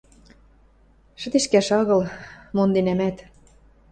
Шӹдешкӓш 1.21 1.69
агыл, 1.79 2.01
монденӓмӓт... 2.55 3.17